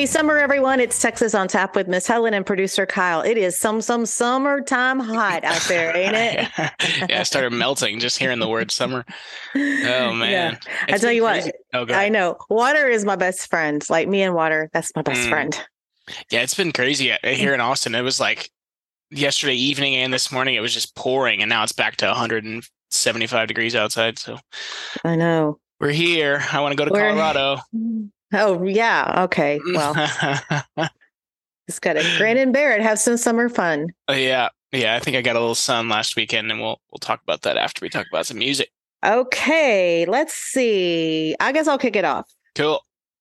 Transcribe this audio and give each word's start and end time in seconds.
Happy 0.00 0.06
summer, 0.06 0.38
everyone. 0.38 0.80
It's 0.80 0.98
Texas 0.98 1.34
on 1.34 1.46
Tap 1.46 1.76
with 1.76 1.86
Miss 1.86 2.06
Helen 2.06 2.32
and 2.32 2.46
producer 2.46 2.86
Kyle. 2.86 3.20
It 3.20 3.36
is 3.36 3.60
some, 3.60 3.82
some 3.82 4.06
summertime 4.06 4.98
hot 4.98 5.44
out 5.44 5.60
there, 5.68 5.94
ain't 5.94 6.16
it? 6.16 6.48
yeah, 7.10 7.20
I 7.20 7.22
started 7.22 7.52
melting 7.52 8.00
just 8.00 8.16
hearing 8.16 8.38
the 8.38 8.48
word 8.48 8.70
summer. 8.70 9.04
Oh, 9.54 9.58
man. 10.14 10.30
Yeah. 10.30 10.56
I 10.88 10.96
tell 10.96 11.12
you 11.12 11.22
crazy. 11.24 11.52
what, 11.74 11.90
oh, 11.90 11.94
I 11.94 12.08
know 12.08 12.38
water 12.48 12.88
is 12.88 13.04
my 13.04 13.14
best 13.14 13.50
friend. 13.50 13.84
Like 13.90 14.08
me 14.08 14.22
and 14.22 14.34
water, 14.34 14.70
that's 14.72 14.90
my 14.96 15.02
best 15.02 15.20
mm. 15.20 15.28
friend. 15.28 15.60
Yeah, 16.30 16.40
it's 16.40 16.54
been 16.54 16.72
crazy 16.72 17.12
here 17.22 17.52
in 17.52 17.60
Austin. 17.60 17.94
It 17.94 18.00
was 18.00 18.18
like 18.18 18.48
yesterday 19.10 19.56
evening 19.56 19.96
and 19.96 20.14
this 20.14 20.32
morning, 20.32 20.54
it 20.54 20.60
was 20.60 20.72
just 20.72 20.96
pouring, 20.96 21.42
and 21.42 21.50
now 21.50 21.62
it's 21.62 21.72
back 21.72 21.96
to 21.96 22.06
175 22.06 23.48
degrees 23.48 23.76
outside. 23.76 24.18
So 24.18 24.38
I 25.04 25.16
know. 25.16 25.60
We're 25.78 25.90
here. 25.90 26.42
I 26.50 26.62
want 26.62 26.72
to 26.72 26.76
go 26.76 26.86
to 26.86 26.90
We're... 26.90 27.10
Colorado. 27.10 27.58
Oh 28.32 28.64
yeah. 28.64 29.24
Okay. 29.24 29.60
Well, 29.74 29.94
just 31.68 31.82
got 31.82 31.92
to 31.94 32.14
grin 32.18 32.36
and 32.36 32.52
bear 32.52 32.74
it. 32.76 32.82
Have 32.82 32.98
some 32.98 33.16
summer 33.16 33.48
fun. 33.48 33.88
Uh, 34.08 34.14
yeah. 34.14 34.48
Yeah. 34.72 34.96
I 34.96 34.98
think 34.98 35.16
I 35.16 35.22
got 35.22 35.36
a 35.36 35.40
little 35.40 35.54
sun 35.54 35.88
last 35.88 36.16
weekend, 36.16 36.50
and 36.50 36.60
we'll 36.60 36.80
we'll 36.90 36.98
talk 36.98 37.22
about 37.22 37.42
that 37.42 37.56
after 37.56 37.84
we 37.84 37.88
talk 37.88 38.06
about 38.10 38.26
some 38.26 38.38
music. 38.38 38.70
Okay. 39.04 40.04
Let's 40.06 40.34
see. 40.34 41.36
I 41.40 41.52
guess 41.52 41.68
I'll 41.68 41.78
kick 41.78 41.96
it 41.96 42.04
off. 42.04 42.30
Cool. 42.54 42.80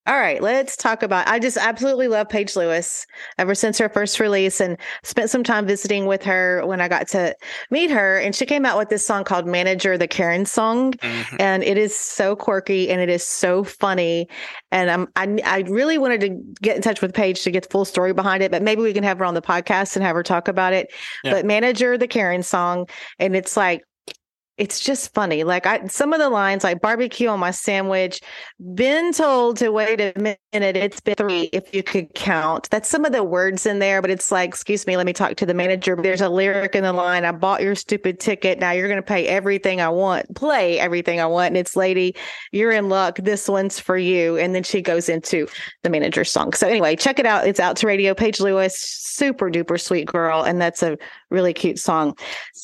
All 0.10 0.18
right, 0.18 0.42
let's 0.42 0.76
talk 0.76 1.04
about. 1.04 1.28
I 1.28 1.38
just 1.38 1.56
absolutely 1.56 2.08
love 2.08 2.30
Paige 2.30 2.56
Lewis 2.56 3.06
ever 3.38 3.54
since 3.54 3.78
her 3.78 3.90
first 3.90 4.20
release, 4.20 4.60
and 4.60 4.76
spent 5.04 5.30
some 5.30 5.44
time 5.44 5.68
visiting 5.68 6.08
with 6.08 6.24
her 6.24 6.66
when 6.66 6.82
I 6.82 6.88
got 6.88 7.08
to 7.10 7.36
meet 7.70 7.92
her. 7.92 8.18
And 8.18 8.34
she 8.34 8.48
came 8.48 8.66
out 8.66 8.76
with 8.76 8.90
this 8.90 9.06
song 9.06 9.24
called 9.24 9.46
"Manager," 9.46 10.00
the 10.00 10.08
Karen 10.08 10.48
song, 10.48 10.94
mm-hmm. 10.94 11.36
and 11.40 11.64
it 11.64 11.78
is 11.78 11.96
so 11.96 12.36
quirky 12.36 12.90
and 12.90 13.00
it 13.00 13.10
is 13.10 13.24
so 13.24 13.64
funny. 13.64 14.28
And 14.72 14.90
I'm, 14.90 15.08
I, 15.16 15.38
I 15.46 15.60
really 15.70 16.00
wanted 16.00 16.22
to 16.22 16.30
get 16.60 16.76
in 16.76 16.82
touch 16.82 17.04
with 17.04 17.14
Paige 17.14 17.44
to 17.44 17.52
get 17.52 17.62
the 17.62 17.70
full 17.70 17.86
story 17.86 18.12
behind 18.12 18.42
it, 18.42 18.50
but 18.50 18.64
maybe 18.64 18.82
we 18.82 18.94
can 18.94 19.04
have 19.04 19.20
her 19.20 19.26
on 19.26 19.36
the 19.36 19.44
podcast 19.44 19.96
and 19.96 20.04
have 20.04 20.16
her 20.16 20.24
talk 20.24 20.48
about 20.48 20.74
it. 20.74 20.92
Yeah. 21.24 21.34
But 21.34 21.46
"Manager," 21.46 22.00
the 22.00 22.08
Karen 22.08 22.42
song, 22.42 22.90
and 23.20 23.36
it's 23.36 23.56
like 23.56 23.84
it's 24.60 24.82
just 24.82 25.14
funny. 25.14 25.44
Like 25.46 25.66
I 25.66 25.88
some 25.88 26.12
of 26.14 26.20
the 26.20 26.30
lines 26.30 26.64
like 26.66 26.82
barbecue 26.82 27.30
on 27.30 27.40
my 27.40 27.52
sandwich, 27.52 28.22
been 28.76 29.14
told 29.14 29.58
to 29.58 29.70
wait 29.70 30.02
a 30.02 30.14
minute, 30.18 30.40
it's 30.52 31.00
been 31.00 31.16
three 31.16 31.50
if 31.54 31.74
you 31.74 31.84
could 31.84 32.14
count. 32.16 32.70
That's 32.70 32.90
some 32.90 33.06
of 33.06 33.12
the 33.12 33.24
words 33.24 33.66
in 33.66 33.80
there, 33.80 34.02
but 34.02 34.10
it's 34.10 34.32
like, 34.32 34.50
excuse 34.50 34.88
me, 34.88 34.98
let 34.98 35.06
me 35.06 35.14
talk 35.14 35.36
to 35.36 35.46
the 35.46 35.54
manager. 35.54 35.96
There's 35.96 36.22
a 36.22 36.30
lyric 36.30 36.76
in 36.76 36.84
the 36.84 36.94
line, 36.94 37.26
I 37.26 37.32
bought 37.32 37.62
your 37.62 37.76
stupid 37.76 38.20
ticket. 38.20 38.60
Now 38.60 38.72
you're 38.72 38.90
gonna 38.90 39.02
pay 39.02 39.28
everything 39.28 39.80
I 39.82 39.90
want, 39.90 40.36
play 40.36 40.80
everything 40.80 41.20
I 41.20 41.26
want. 41.28 41.48
And 41.50 41.58
it's 41.58 41.76
lady, 41.76 42.16
you're 42.52 42.72
in 42.72 42.90
luck. 42.90 43.18
This 43.18 43.48
one's 43.48 43.80
for 43.80 43.98
you. 43.98 44.38
And 44.38 44.56
then 44.56 44.64
she 44.64 44.82
goes 44.82 45.10
into 45.10 45.48
the 45.84 45.90
manager's 45.90 46.32
song. 46.32 46.54
So 46.54 46.68
anyway, 46.68 46.96
check 46.96 47.20
it 47.20 47.26
out. 47.26 47.48
It's 47.48 47.60
out 47.60 47.76
to 47.78 47.88
radio. 47.88 48.14
Paige 48.14 48.40
Lewis, 48.40 48.80
super 48.80 49.52
duper 49.52 49.80
sweet 49.80 50.08
girl. 50.08 50.42
And 50.42 50.60
that's 50.60 50.82
a 50.82 50.98
really 51.30 51.54
cute 51.54 51.80
song. 51.80 52.18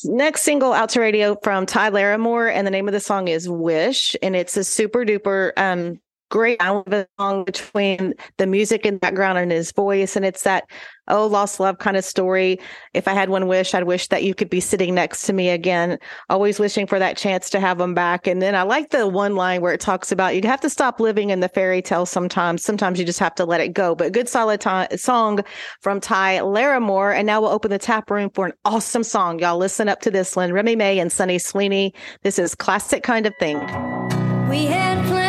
Next 0.04 0.42
single 0.42 0.72
out 0.72 0.88
to 0.90 1.00
radio 1.00 1.36
from 1.42 1.66
Ty 1.66 1.90
Laramore, 1.90 2.52
and 2.52 2.66
the 2.66 2.70
name 2.70 2.88
of 2.88 2.92
the 2.92 3.00
song 3.00 3.28
is 3.28 3.48
Wish, 3.48 4.16
and 4.22 4.34
it's 4.34 4.56
a 4.56 4.64
super 4.64 5.04
duper 5.04 5.52
um 5.56 6.00
great 6.30 6.60
song 6.60 7.44
between 7.44 8.14
the 8.36 8.46
music 8.46 8.84
in 8.84 8.94
the 8.94 9.00
background 9.00 9.38
and 9.38 9.52
his 9.52 9.72
voice. 9.72 10.16
And 10.16 10.24
it's 10.24 10.42
that, 10.42 10.64
oh, 11.08 11.26
lost 11.26 11.60
love 11.60 11.78
kind 11.78 11.96
of 11.96 12.04
story. 12.04 12.58
If 12.94 13.06
I 13.06 13.12
had 13.12 13.28
one 13.28 13.46
wish, 13.46 13.74
I'd 13.74 13.84
wish 13.84 14.08
that 14.08 14.24
you 14.24 14.34
could 14.34 14.50
be 14.50 14.60
sitting 14.60 14.94
next 14.94 15.22
to 15.26 15.32
me 15.32 15.50
again, 15.50 15.98
always 16.28 16.58
wishing 16.58 16.86
for 16.86 16.98
that 16.98 17.16
chance 17.16 17.48
to 17.50 17.60
have 17.60 17.78
them 17.78 17.94
back. 17.94 18.26
And 18.26 18.42
then 18.42 18.54
I 18.54 18.62
like 18.62 18.90
the 18.90 19.06
one 19.06 19.36
line 19.36 19.60
where 19.60 19.72
it 19.72 19.80
talks 19.80 20.10
about 20.10 20.34
you 20.34 20.40
have 20.48 20.60
to 20.62 20.70
stop 20.70 21.00
living 21.00 21.30
in 21.30 21.40
the 21.40 21.48
fairy 21.48 21.80
tale 21.82 22.06
sometimes. 22.06 22.64
Sometimes 22.64 22.98
you 22.98 23.04
just 23.04 23.20
have 23.20 23.34
to 23.36 23.44
let 23.44 23.60
it 23.60 23.72
go. 23.72 23.94
But 23.94 24.12
good 24.12 24.28
solid 24.28 24.62
song 24.96 25.40
from 25.80 26.00
Ty 26.00 26.40
Laramore. 26.40 27.14
And 27.14 27.26
now 27.26 27.40
we'll 27.40 27.50
open 27.50 27.70
the 27.70 27.78
tap 27.78 28.10
room 28.10 28.30
for 28.30 28.46
an 28.46 28.52
awesome 28.64 29.04
song. 29.04 29.38
Y'all 29.38 29.58
listen 29.58 29.88
up 29.88 30.00
to 30.00 30.10
this 30.10 30.34
one. 30.34 30.52
Remi 30.52 30.76
Mae 30.76 30.98
and 30.98 31.12
Sunny 31.12 31.38
Sweeney. 31.38 31.94
This 32.22 32.38
is 32.38 32.54
classic 32.54 33.02
kind 33.02 33.26
of 33.26 33.34
thing. 33.38 33.58
We 34.48 34.66
had 34.66 35.04
plans 35.06 35.25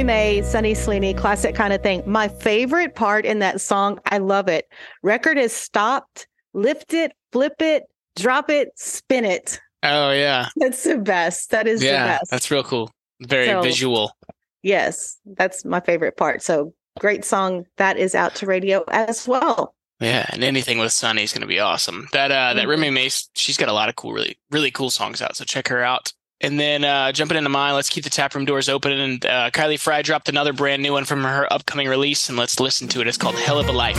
Remi 0.00 0.06
Mae, 0.06 0.40
Sunny 0.42 0.72
Sweeney, 0.72 1.12
classic 1.12 1.54
kind 1.54 1.74
of 1.74 1.82
thing. 1.82 2.02
My 2.06 2.26
favorite 2.26 2.94
part 2.94 3.26
in 3.26 3.40
that 3.40 3.60
song, 3.60 4.00
I 4.06 4.16
love 4.16 4.48
it. 4.48 4.66
Record 5.02 5.36
is 5.36 5.52
stopped, 5.52 6.26
lift 6.54 6.94
it, 6.94 7.12
flip 7.32 7.60
it, 7.60 7.82
drop 8.16 8.48
it, 8.48 8.70
spin 8.76 9.26
it. 9.26 9.60
Oh 9.82 10.10
yeah, 10.12 10.48
That's 10.56 10.84
the 10.84 10.96
best. 10.96 11.50
That 11.50 11.66
is 11.68 11.80
the 11.80 11.88
best. 11.88 12.30
that's 12.30 12.50
real 12.50 12.62
cool. 12.62 12.90
Very 13.20 13.48
So- 13.48 13.60
visual. 13.60 14.16
yes, 14.62 15.18
that's 15.26 15.66
my 15.66 15.80
favorite 15.80 16.16
part. 16.16 16.40
So 16.40 16.72
great 16.98 17.22
song. 17.26 17.66
That 17.76 17.98
is 17.98 18.14
out 18.14 18.34
to 18.36 18.46
radio 18.46 18.82
as 18.88 19.28
well. 19.28 19.74
Yeah, 20.00 20.24
and 20.30 20.42
anything 20.42 20.78
with 20.78 20.92
Sunny 20.94 21.24
is 21.24 21.32
going 21.34 21.42
to 21.42 21.46
be 21.46 21.60
awesome. 21.60 22.08
That 22.14 22.32
uh, 22.32 22.54
that 22.54 22.64
Mhm. 22.64 22.70
Remy 22.70 22.90
Mace, 22.90 23.28
she's 23.34 23.58
got 23.58 23.68
a 23.68 23.74
lot 23.74 23.90
of 23.90 23.96
cool, 23.96 24.14
really, 24.14 24.38
really 24.50 24.70
cool 24.70 24.88
songs 24.88 25.20
out. 25.20 25.36
So 25.36 25.44
check 25.44 25.68
her 25.68 25.82
out. 25.82 26.14
And 26.42 26.58
then 26.58 26.84
uh, 26.84 27.12
jumping 27.12 27.36
into 27.36 27.50
mine, 27.50 27.74
let's 27.74 27.90
keep 27.90 28.04
the 28.04 28.10
tap 28.10 28.34
room 28.34 28.46
doors 28.46 28.68
open. 28.70 28.92
And 28.92 29.26
uh, 29.26 29.50
Kylie 29.50 29.78
Frey 29.78 30.02
dropped 30.02 30.28
another 30.28 30.54
brand 30.54 30.82
new 30.82 30.92
one 30.92 31.04
from 31.04 31.22
her 31.22 31.52
upcoming 31.52 31.86
release, 31.86 32.28
and 32.30 32.38
let's 32.38 32.58
listen 32.58 32.88
to 32.88 33.00
it. 33.02 33.06
It's 33.06 33.18
called 33.18 33.34
Hell 33.34 33.58
of 33.58 33.68
a 33.68 33.72
Life. 33.72 33.98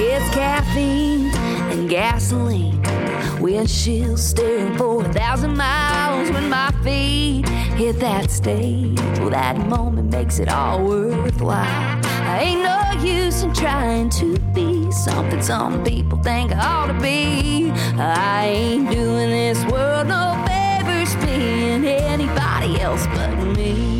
It's 0.00 0.34
caffeine 0.34 1.34
and 1.34 1.90
gasoline. 1.90 2.97
Windshield 3.40 4.18
staring 4.18 4.76
for 4.76 5.04
a 5.04 5.12
thousand 5.12 5.56
miles 5.56 6.30
when 6.30 6.50
my 6.50 6.72
feet 6.82 7.48
hit 7.48 8.00
that 8.00 8.30
stage. 8.30 8.98
Well, 9.18 9.30
that 9.30 9.56
moment 9.68 10.10
makes 10.10 10.38
it 10.40 10.48
all 10.48 10.84
worthwhile. 10.84 12.00
I 12.04 12.40
ain't 12.40 12.62
no 12.62 13.02
use 13.02 13.42
in 13.42 13.54
trying 13.54 14.10
to 14.10 14.38
be 14.52 14.90
something 14.90 15.40
some 15.40 15.84
people 15.84 16.18
think 16.18 16.52
I 16.52 16.58
ought 16.58 16.86
to 16.86 17.00
be. 17.00 17.70
I 17.96 18.46
ain't 18.46 18.90
doing 18.90 19.30
this 19.30 19.64
world 19.66 20.08
no 20.08 20.34
favors, 20.46 21.14
being 21.24 21.84
anybody 21.84 22.80
else 22.80 23.06
but 23.06 23.36
me. 23.56 23.97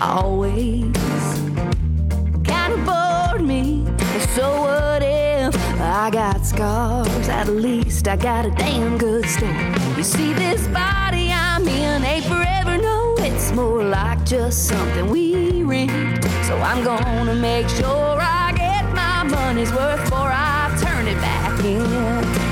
Always. 0.00 0.94
Kind 2.44 2.72
of 2.74 2.84
bored 2.86 3.42
me 3.46 3.86
so 4.34 4.60
what 4.60 5.02
if 5.02 5.54
i 5.80 6.10
got 6.10 6.44
scars? 6.46 7.28
At 7.28 7.48
least 7.48 8.06
i 8.06 8.16
got 8.16 8.46
a 8.46 8.50
damn 8.50 8.96
good 8.98 9.26
story. 9.26 9.52
You 9.96 10.04
see 10.04 10.32
this 10.32 10.66
body 10.68 11.30
i'm 11.32 11.66
in 11.66 12.04
ain't 12.04 12.24
forever 12.24 12.78
no 12.78 13.14
it's 13.18 13.52
more 13.52 13.82
like 13.82 14.24
just 14.24 14.66
something 14.68 15.10
we 15.10 15.62
rent 15.62 16.24
so 16.44 16.56
i'm 16.58 16.84
gonna 16.84 17.34
make 17.34 17.68
sure 17.68 18.18
i 18.20 18.52
get 18.56 18.84
my 18.94 19.22
money's 19.24 19.72
worth 19.72 20.02
before 20.04 20.30
i 20.32 20.74
turn 20.80 21.08
it 21.08 21.16
back 21.16 21.64
in 21.64 22.49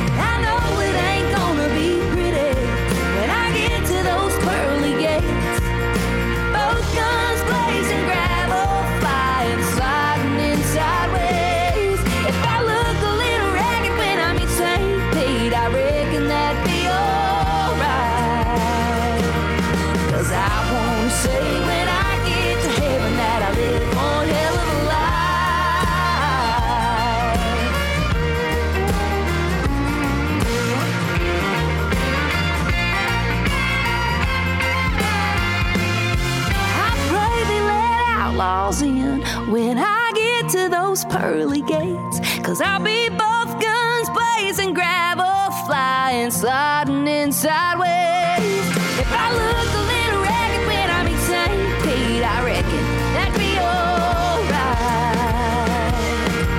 to 40.51 40.69
those 40.71 41.05
pearly 41.07 41.61
gates. 41.63 42.21
Cause 42.43 42.61
I'll 42.63 42.83
be 42.83 43.11
both 43.11 43.61
guns 43.61 44.09
blazing, 44.11 44.73
gravel 44.73 45.51
flying, 45.67 46.31
sliding 46.31 47.07
in 47.07 47.33
sideways. 47.33 48.65
If 48.99 49.13
I 49.13 49.31
look 49.31 49.69
a 49.75 49.83
little 49.93 50.23
ragged 50.23 50.67
when 50.67 50.91
I 50.91 51.05
meet 51.05 51.19
St. 51.19 51.83
Pete, 51.83 52.25
I 52.25 52.45
reckon 52.45 52.85
that'd 53.13 53.39
be 53.39 53.59
alright. 53.59 54.49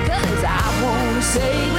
Cause 0.06 0.44
I 0.44 0.82
wanna 0.84 1.22
say 1.22 1.69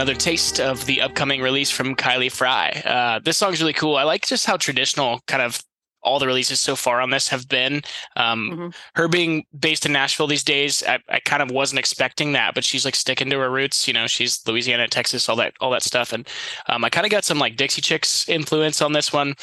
another 0.00 0.14
taste 0.14 0.60
of 0.60 0.86
the 0.86 1.02
upcoming 1.02 1.42
release 1.42 1.70
from 1.70 1.94
Kylie 1.94 2.32
Frey. 2.32 2.80
Uh, 2.86 3.20
this 3.22 3.36
song's 3.36 3.60
really 3.60 3.74
cool. 3.74 3.96
I 3.96 4.04
like 4.04 4.26
just 4.26 4.46
how 4.46 4.56
traditional 4.56 5.20
kind 5.26 5.42
of 5.42 5.60
all 6.02 6.18
the 6.18 6.26
releases 6.26 6.58
so 6.58 6.74
far 6.74 7.02
on 7.02 7.10
this 7.10 7.28
have 7.28 7.46
been. 7.50 7.82
Um, 8.16 8.50
Mhm. 8.50 8.74
Her 8.94 9.08
being 9.08 9.44
based 9.58 9.84
in 9.84 9.92
Nashville 9.92 10.26
these 10.26 10.42
days, 10.42 10.82
I, 10.82 11.00
I 11.10 11.20
kind 11.20 11.42
of 11.42 11.50
wasn't 11.50 11.80
expecting 11.80 12.32
that, 12.32 12.54
but 12.54 12.64
she's 12.64 12.86
like 12.86 12.94
sticking 12.94 13.28
to 13.28 13.38
her 13.40 13.50
roots. 13.50 13.86
You 13.86 13.92
know, 13.92 14.06
she's 14.06 14.40
Louisiana, 14.46 14.88
Texas, 14.88 15.28
all 15.28 15.36
that, 15.36 15.52
all 15.60 15.70
that 15.72 15.82
stuff. 15.82 16.14
And 16.14 16.26
um, 16.66 16.82
I 16.82 16.88
kind 16.88 17.04
of 17.04 17.10
got 17.10 17.26
some 17.26 17.38
like 17.38 17.56
Dixie 17.56 17.82
Chicks 17.82 18.26
influence 18.26 18.80
on 18.80 18.94
this 18.94 19.12
one. 19.12 19.34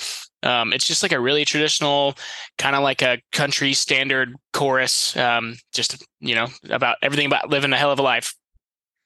Um, 0.42 0.74
it's 0.74 0.88
just 0.88 1.04
like 1.04 1.12
a 1.12 1.20
really 1.20 1.46
traditional, 1.46 2.16
kind 2.58 2.76
of 2.76 2.82
like 2.82 3.04
a 3.04 3.22
country 3.32 3.74
standard 3.74 4.34
chorus. 4.54 5.16
Um, 5.16 5.58
just 5.72 6.04
you 6.20 6.34
know 6.34 6.48
about 6.72 6.98
everything 7.04 7.28
about 7.28 7.52
living 7.52 7.74
a 7.74 7.78
hell 7.78 7.92
of 7.92 8.00
a 8.00 8.02
life. 8.02 8.34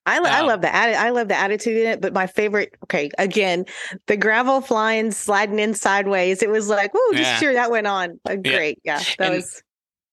I, 0.06 0.20
lo- 0.20 0.30
I 0.30 0.40
Um, 0.40 0.48
love 0.48 0.62
the 0.62 0.76
I 0.76 1.10
love 1.12 1.28
the 1.28 1.36
attitude 1.38 1.78
in 1.78 1.88
it, 1.88 2.02
but 2.02 2.12
my 2.14 2.26
favorite, 2.28 2.74
okay, 2.86 3.12
again, 3.20 3.66
the 4.08 4.18
gravel 4.18 4.62
flying, 4.62 5.12
sliding 5.12 5.60
in 5.60 5.74
sideways. 5.76 6.42
It 6.42 6.50
was 6.50 6.70
like, 6.70 6.92
whoa, 6.94 7.12
just 7.12 7.24
Yeah. 7.24 7.40
cheer 7.40 7.54
that 7.54 7.70
went 7.70 7.86
on. 7.88 8.20
Uh, 8.28 8.36
Great, 8.36 8.80
yeah, 8.84 8.98
that 8.98 9.20
And- 9.20 9.36
was 9.36 9.62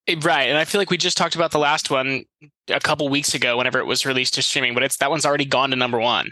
Eh, 0.07 0.17
Right, 0.23 0.49
and 0.49 0.57
I 0.57 0.65
feel 0.65 0.81
like 0.81 0.91
we 0.91 0.97
just 0.97 1.17
talked 1.19 1.35
about 1.35 1.51
the 1.51 1.59
last 1.59 1.91
one 1.91 2.25
a 2.69 2.81
couple 2.81 3.09
weeks 3.11 3.35
ago, 3.35 3.57
whenever 3.59 3.79
it 3.79 3.85
was 3.85 4.07
released 4.07 4.35
to 4.35 4.43
streaming, 4.43 4.73
but 4.75 4.83
it's 4.83 4.97
that 4.99 5.11
one's 5.11 5.27
already 5.27 5.45
gone 5.45 5.69
to 5.71 5.77
number 5.77 5.99
one. 5.99 6.31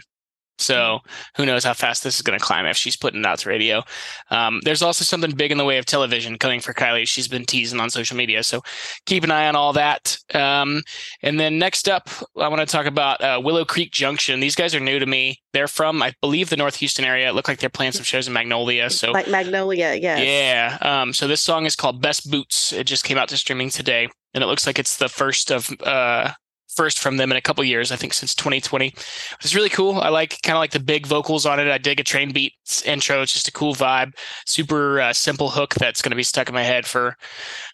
So 0.59 0.99
who 1.35 1.45
knows 1.45 1.63
how 1.63 1.73
fast 1.73 2.03
this 2.03 2.15
is 2.15 2.21
going 2.21 2.37
to 2.37 2.43
climb 2.43 2.65
if 2.65 2.77
she's 2.77 2.97
putting 2.97 3.21
it 3.21 3.25
out 3.25 3.39
to 3.39 3.49
radio. 3.49 3.83
Um, 4.31 4.61
there's 4.63 4.81
also 4.81 5.03
something 5.03 5.31
big 5.31 5.51
in 5.51 5.57
the 5.57 5.65
way 5.65 5.77
of 5.77 5.85
television 5.85 6.37
coming 6.37 6.59
for 6.59 6.73
Kylie. 6.73 7.07
She's 7.07 7.27
been 7.27 7.45
teasing 7.45 7.79
on 7.79 7.89
social 7.89 8.17
media, 8.17 8.43
so 8.43 8.61
keep 9.05 9.23
an 9.23 9.31
eye 9.31 9.47
on 9.47 9.55
all 9.55 9.73
that. 9.73 10.17
Um, 10.33 10.81
and 11.21 11.39
then 11.39 11.59
next 11.59 11.87
up, 11.87 12.09
I 12.37 12.47
want 12.47 12.59
to 12.59 12.65
talk 12.65 12.85
about 12.85 13.21
uh, 13.21 13.41
Willow 13.43 13.65
Creek 13.65 13.91
Junction. 13.91 14.39
These 14.39 14.55
guys 14.55 14.73
are 14.75 14.79
new 14.79 14.99
to 14.99 15.05
me. 15.05 15.39
They're 15.53 15.67
from, 15.67 16.01
I 16.01 16.13
believe, 16.21 16.49
the 16.49 16.57
North 16.57 16.75
Houston 16.75 17.05
area. 17.05 17.29
It 17.29 17.33
looked 17.33 17.47
like 17.47 17.59
they're 17.59 17.69
playing 17.69 17.93
some 17.93 18.03
shows 18.03 18.27
in 18.27 18.33
Magnolia. 18.33 18.89
So 18.89 19.11
like 19.11 19.27
Magnolia. 19.27 19.95
Yes. 19.95 20.19
yeah. 20.23 20.77
Um, 21.01 21.13
so 21.13 21.27
this 21.27 21.41
song 21.41 21.65
is 21.65 21.75
called 21.75 22.01
Best 22.01 22.29
Boots. 22.29 22.73
It 22.73 22.85
just 22.85 23.03
came 23.03 23.17
out 23.17 23.29
to 23.29 23.37
streaming 23.37 23.69
today, 23.69 24.09
and 24.33 24.43
it 24.43 24.47
looks 24.47 24.67
like 24.67 24.79
it's 24.79 24.97
the 24.97 25.09
first 25.09 25.51
of 25.51 25.69
uh, 25.83 26.31
first 26.67 26.99
from 26.99 27.17
them 27.17 27.31
in 27.31 27.37
a 27.37 27.41
couple 27.41 27.63
years. 27.63 27.91
I 27.91 27.95
think 27.95 28.13
since 28.13 28.35
2020. 28.35 28.93
It's 29.41 29.55
really 29.55 29.69
cool. 29.69 29.99
I 29.99 30.09
like 30.09 30.41
kind 30.43 30.55
of 30.55 30.59
like 30.59 30.71
the 30.71 30.79
big 30.79 31.05
vocals 31.07 31.45
on 31.45 31.59
it. 31.59 31.67
I 31.67 31.77
dig 31.77 31.99
a 31.99 32.03
train 32.03 32.31
beat 32.33 32.53
intro. 32.85 33.21
It's 33.21 33.33
just 33.33 33.47
a 33.47 33.51
cool 33.51 33.73
vibe. 33.75 34.13
Super 34.45 34.99
uh, 35.01 35.13
simple 35.13 35.49
hook 35.49 35.73
that's 35.75 36.01
going 36.01 36.11
to 36.11 36.15
be 36.15 36.23
stuck 36.23 36.49
in 36.49 36.55
my 36.55 36.63
head 36.63 36.85
for 36.85 37.15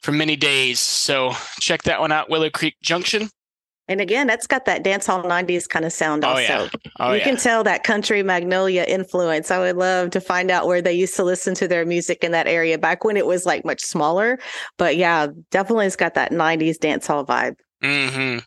for 0.02 0.12
many 0.12 0.36
days. 0.36 0.80
So 0.80 1.32
check 1.60 1.84
that 1.84 2.00
one 2.00 2.12
out. 2.12 2.30
Willow 2.30 2.50
Creek 2.50 2.76
Junction. 2.82 3.30
And 3.90 4.00
again, 4.00 4.28
that's 4.28 4.48
got 4.48 4.64
that 4.66 4.82
dancehall 4.86 5.26
90s 5.26 5.68
kind 5.68 5.84
of 5.84 5.92
sound 5.92 6.24
Oh 6.24 6.30
also. 6.30 6.42
yeah. 6.42 6.70
Oh 7.02 7.12
you 7.12 7.18
yeah. 7.18 7.24
can 7.26 7.36
tell 7.36 7.66
that 7.66 7.84
country 7.84 8.24
magnolia 8.24 8.86
influence. 8.86 9.52
I 9.52 9.60
would 9.60 9.76
love 9.76 10.12
to 10.12 10.22
find 10.22 10.50
out 10.50 10.68
where 10.68 10.82
they 10.82 10.94
used 10.94 11.18
to 11.18 11.24
listen 11.26 11.54
to 11.56 11.68
their 11.68 11.86
music 11.86 12.24
in 12.24 12.32
that 12.32 12.48
area 12.48 12.78
back 12.78 13.04
when 13.04 13.18
it 13.18 13.26
was 13.26 13.46
like 13.46 13.66
much 13.66 13.82
smaller. 13.82 14.40
But 14.78 14.96
yeah, 14.96 15.28
definitely 15.52 15.88
it's 15.88 15.98
got 15.98 16.14
that 16.14 16.32
90s 16.32 16.78
dancehall 16.78 17.26
vibe. 17.28 17.56
hmm 17.82 18.40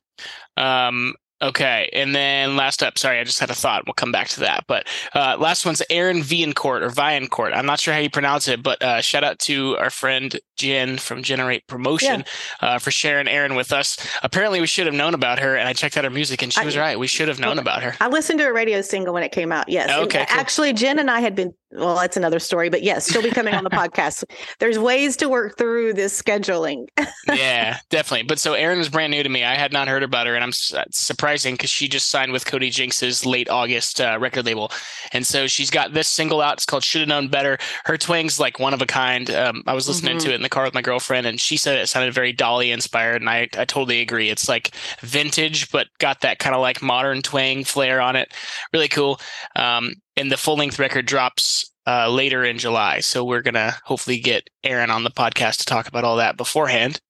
Um, 0.57 1.15
okay, 1.43 1.91
and 1.93 2.15
then 2.15 2.57
last 2.57 2.83
up, 2.83 2.99
sorry, 2.99 3.21
I 3.21 3.25
just 3.25 3.39
had 3.41 3.51
a 3.51 3.55
thought. 3.55 3.85
We'll 3.87 3.95
come 3.95 4.13
back 4.13 4.29
to 4.29 4.41
that. 4.41 4.65
But 4.67 4.87
uh, 5.15 5.37
last 5.39 5.67
one's 5.67 5.83
Erin 5.91 6.23
Viancourt 6.23 6.83
or 6.83 6.91
Viancourt. 6.91 7.55
I'm 7.55 7.67
not 7.67 7.81
sure 7.81 7.95
how 7.95 8.01
you 8.01 8.11
pronounce 8.11 8.49
it, 8.49 8.63
but 8.63 8.83
uh, 8.83 9.01
shout 9.01 9.25
out 9.25 9.39
to 9.41 9.77
our 9.79 9.91
friend 9.91 10.39
Jen 10.57 10.99
from 10.99 11.23
Generate 11.23 11.67
Promotion 11.67 12.25
uh, 12.61 12.79
for 12.79 12.91
sharing 12.91 13.29
Erin 13.29 13.55
with 13.55 13.73
us. 13.73 13.97
Apparently, 14.23 14.61
we 14.61 14.67
should 14.67 14.87
have 14.87 14.95
known 14.95 15.15
about 15.15 15.39
her, 15.39 15.57
and 15.57 15.69
I 15.69 15.73
checked 15.73 15.97
out 15.97 16.05
her 16.05 16.11
music, 16.11 16.43
and 16.43 16.53
she 16.53 16.61
I- 16.61 16.65
was 16.65 16.77
right. 16.77 16.99
We 16.99 17.07
should 17.07 17.29
have 17.29 17.39
known 17.41 17.59
about 17.59 17.83
her. 17.83 17.95
I 18.01 18.09
listened 18.09 18.39
to 18.41 18.47
a 18.47 18.53
radio 18.53 18.81
single 18.81 19.15
when 19.15 19.23
it 19.23 19.33
came 19.33 19.53
out. 19.53 19.69
Yes. 19.69 19.91
Okay, 19.91 20.25
cool. 20.27 20.39
Actually, 20.39 20.73
Jen 20.73 20.99
and 20.99 21.11
I 21.11 21.21
had 21.21 21.35
been, 21.35 21.53
well, 21.73 21.97
that's 21.97 22.17
another 22.17 22.39
story, 22.39 22.69
but 22.71 22.83
yes, 22.83 23.11
she'll 23.11 23.23
be 23.23 23.31
coming 23.31 23.55
on 23.55 23.65
the 23.65 23.71
podcast. 23.83 24.25
There's 24.59 24.79
ways 24.79 25.17
to 25.19 25.29
work 25.29 25.59
through 25.59 25.95
this 25.95 26.21
scheduling. 26.21 26.87
yeah, 27.29 27.79
definitely. 27.91 28.27
But 28.27 28.39
so 28.39 28.55
Erin 28.55 28.79
was 28.79 28.89
brand 28.89 29.11
new 29.11 29.23
to 29.23 29.29
me. 29.29 29.45
I 29.45 29.55
had 29.55 29.73
not 29.73 29.89
heard 29.89 30.03
about 30.03 30.27
her, 30.27 30.35
and 30.35 30.43
I'm 30.45 30.53
uh, 30.75 30.85
surprising 30.91 31.55
because 31.55 31.71
she 31.71 31.89
just 31.89 32.09
signed 32.09 32.33
with 32.33 32.47
Cody 32.47 32.71
Jinks's 32.71 33.27
late 33.27 33.49
August 33.51 34.01
uh, 34.01 34.17
record 34.21 34.47
label, 34.47 34.71
and 35.13 35.27
so 35.27 35.47
she's 35.47 35.71
got 35.71 35.93
this 35.93 36.09
single 36.09 36.41
out. 36.41 36.55
It's 36.55 36.67
called 36.67 36.85
"Should 36.85 37.01
Have 37.01 37.09
Known 37.09 37.29
Better." 37.29 37.59
Her 37.85 37.97
twang's 37.99 38.41
like 38.41 38.59
one 38.59 38.73
of 38.75 38.81
a 38.83 38.87
kind. 38.87 39.31
Um, 39.31 39.63
I 39.67 39.75
was 39.75 39.89
listening 39.89 40.19
to 40.19 40.31
it 40.33 40.37
in 40.37 40.43
the 40.47 40.55
car 40.55 40.65
with 40.65 40.75
my 40.75 40.83
girlfriend, 40.83 41.27
and 41.27 41.41
she 41.41 41.57
said 41.57 41.79
it 41.79 41.89
sounded 41.89 42.15
very 42.15 42.33
Dolly 42.33 42.71
inspired, 42.71 43.21
and 43.21 43.29
I 43.29 43.49
I 43.57 43.65
totally 43.65 44.01
agree. 44.01 44.31
It's 44.31 44.49
like 44.49 44.71
vintage, 45.01 45.71
but 45.71 45.89
got 45.99 46.21
that 46.21 46.39
kind 46.39 46.55
of 46.55 46.63
like 46.63 46.83
modern 46.83 47.23
twang 47.23 47.65
flair 47.65 48.01
on 48.01 48.17
it. 48.17 48.33
Really 48.73 48.89
cool. 48.89 49.21
Um, 49.55 49.95
and 50.17 50.31
the 50.31 50.37
full 50.37 50.57
length 50.57 50.79
record 50.79 51.07
drops 51.07 51.71
uh, 51.87 52.11
later 52.11 52.45
in 52.45 52.59
July. 52.59 53.01
So 53.01 53.25
we're 53.25 53.43
gonna 53.43 53.77
hopefully 53.85 54.19
get 54.19 54.49
Erin 54.65 54.91
on 54.91 55.05
the 55.05 55.11
podcast 55.11 55.59
to 55.59 55.65
talk 55.67 55.89
about 55.89 56.05
all 56.05 56.17
that 56.17 56.37
beforehand. 56.37 57.01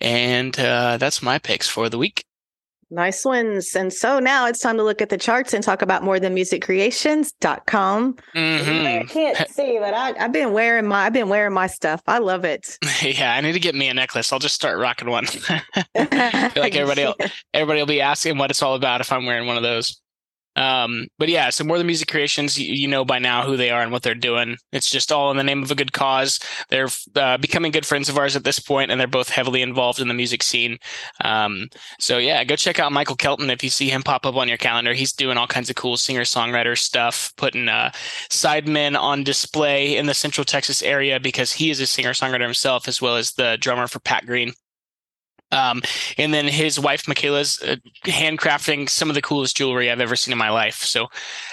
And 0.00 0.58
uh, 0.58 0.96
that's 0.96 1.22
my 1.22 1.38
picks 1.38 1.68
for 1.68 1.88
the 1.88 1.98
week. 1.98 2.24
Nice 2.92 3.24
ones. 3.24 3.76
And 3.76 3.92
so 3.92 4.18
now 4.18 4.46
it's 4.46 4.58
time 4.58 4.76
to 4.76 4.82
look 4.82 5.00
at 5.00 5.10
the 5.10 5.16
charts 5.16 5.54
and 5.54 5.62
talk 5.62 5.80
about 5.80 6.02
more 6.02 6.18
than 6.18 6.34
musiccreations.com. 6.34 8.16
hmm 8.32 8.86
I 8.86 9.04
can't 9.08 9.48
see, 9.48 9.78
but 9.78 9.94
I, 9.94 10.14
I've 10.18 10.32
been 10.32 10.52
wearing 10.52 10.86
my 10.88 11.06
I've 11.06 11.12
been 11.12 11.28
wearing 11.28 11.52
my 11.52 11.68
stuff. 11.68 12.02
I 12.06 12.18
love 12.18 12.44
it. 12.44 12.78
Yeah, 13.02 13.34
I 13.34 13.40
need 13.40 13.52
to 13.52 13.60
get 13.60 13.74
me 13.74 13.88
a 13.88 13.94
necklace. 13.94 14.30
I'll 14.32 14.38
just 14.38 14.54
start 14.54 14.78
rocking 14.78 15.08
one. 15.08 15.26
Like 15.94 16.74
everybody 16.76 17.02
else, 17.02 17.16
everybody 17.54 17.80
will 17.80 17.86
be 17.86 18.00
asking 18.00 18.36
what 18.38 18.50
it's 18.50 18.62
all 18.62 18.74
about 18.74 19.00
if 19.00 19.12
I'm 19.12 19.24
wearing 19.24 19.46
one 19.46 19.56
of 19.56 19.62
those. 19.62 20.00
Um, 20.60 21.06
but 21.18 21.30
yeah, 21.30 21.48
so 21.48 21.64
more 21.64 21.78
than 21.78 21.86
music 21.86 22.08
creations, 22.08 22.58
you, 22.58 22.74
you 22.74 22.86
know 22.86 23.02
by 23.02 23.18
now 23.18 23.46
who 23.46 23.56
they 23.56 23.70
are 23.70 23.80
and 23.80 23.90
what 23.90 24.02
they're 24.02 24.14
doing. 24.14 24.58
It's 24.72 24.90
just 24.90 25.10
all 25.10 25.30
in 25.30 25.38
the 25.38 25.42
name 25.42 25.62
of 25.62 25.70
a 25.70 25.74
good 25.74 25.94
cause. 25.94 26.38
They're 26.68 26.88
uh, 27.16 27.38
becoming 27.38 27.72
good 27.72 27.86
friends 27.86 28.10
of 28.10 28.18
ours 28.18 28.36
at 28.36 28.44
this 28.44 28.58
point, 28.58 28.90
and 28.90 29.00
they're 29.00 29.08
both 29.08 29.30
heavily 29.30 29.62
involved 29.62 30.00
in 30.00 30.08
the 30.08 30.14
music 30.14 30.42
scene. 30.42 30.76
Um, 31.24 31.68
so 31.98 32.18
yeah, 32.18 32.44
go 32.44 32.56
check 32.56 32.78
out 32.78 32.92
Michael 32.92 33.16
Kelton 33.16 33.48
if 33.48 33.64
you 33.64 33.70
see 33.70 33.88
him 33.88 34.02
pop 34.02 34.26
up 34.26 34.36
on 34.36 34.48
your 34.48 34.58
calendar. 34.58 34.92
He's 34.92 35.14
doing 35.14 35.38
all 35.38 35.46
kinds 35.46 35.70
of 35.70 35.76
cool 35.76 35.96
singer 35.96 36.22
songwriter 36.22 36.76
stuff, 36.76 37.32
putting 37.38 37.68
uh, 37.70 37.90
sidemen 38.30 39.00
on 39.00 39.24
display 39.24 39.96
in 39.96 40.04
the 40.04 40.14
Central 40.14 40.44
Texas 40.44 40.82
area 40.82 41.18
because 41.18 41.52
he 41.52 41.70
is 41.70 41.80
a 41.80 41.86
singer 41.86 42.12
songwriter 42.12 42.42
himself, 42.42 42.86
as 42.86 43.00
well 43.00 43.16
as 43.16 43.32
the 43.32 43.56
drummer 43.60 43.86
for 43.86 44.00
Pat 44.00 44.26
Green. 44.26 44.52
Um, 45.52 45.82
and 46.16 46.32
then 46.32 46.46
his 46.46 46.78
wife 46.78 47.08
Michaela's 47.08 47.60
uh, 47.62 47.76
handcrafting 48.04 48.88
some 48.88 49.08
of 49.08 49.14
the 49.14 49.22
coolest 49.22 49.56
jewelry 49.56 49.90
I've 49.90 50.00
ever 50.00 50.16
seen 50.16 50.32
in 50.32 50.38
my 50.38 50.50
life. 50.50 50.76
So 50.76 51.08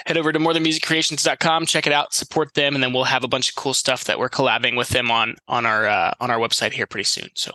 head 0.06 0.16
over 0.16 0.32
to 0.32 0.38
morethanmusiccreations.com, 0.38 1.66
check 1.66 1.86
it 1.86 1.92
out, 1.92 2.14
support 2.14 2.54
them, 2.54 2.74
and 2.74 2.82
then 2.82 2.92
we'll 2.92 3.04
have 3.04 3.24
a 3.24 3.28
bunch 3.28 3.48
of 3.48 3.54
cool 3.56 3.74
stuff 3.74 4.04
that 4.04 4.18
we're 4.18 4.28
collabing 4.28 4.76
with 4.76 4.90
them 4.90 5.10
on 5.10 5.36
on 5.48 5.66
our 5.66 5.86
uh, 5.86 6.14
on 6.20 6.30
our 6.30 6.38
website 6.38 6.72
here 6.72 6.86
pretty 6.86 7.04
soon. 7.04 7.28
So 7.34 7.52